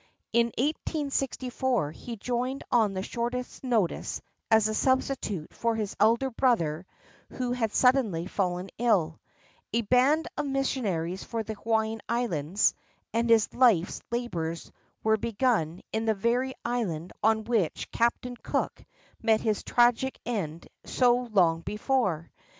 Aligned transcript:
In 0.33 0.47
1864 0.57 1.91
he 1.91 2.15
joined 2.17 2.63
on 2.71 2.95
the 2.95 3.03
shortest 3.03 3.63
notice, 3.63 4.19
as 4.49 4.67
a 4.67 4.73
substitute 4.73 5.53
for 5.53 5.75
his 5.75 5.95
elder 5.99 6.31
brother, 6.31 6.87
who 7.33 7.51
had 7.51 7.71
suddenly 7.71 8.25
fallen 8.25 8.71
ill, 8.79 9.19
a 9.73 9.81
band 9.81 10.27
of 10.39 10.47
missionaries 10.47 11.23
for 11.23 11.43
the 11.43 11.53
Hawaiian 11.53 12.01
Islands, 12.09 12.73
and 13.13 13.29
his 13.29 13.47
Hfe's 13.49 14.01
labors 14.09 14.71
were 15.03 15.17
begun 15.17 15.81
in 15.93 16.05
the 16.05 16.15
very 16.15 16.55
island 16.65 17.13
on 17.21 17.43
which 17.43 17.91
Captain 17.91 18.35
Cook 18.35 18.83
met 19.21 19.41
his 19.41 19.63
tragic 19.63 20.17
end 20.25 20.67
so 20.83 21.13
long 21.31 21.61
before. 21.61 22.31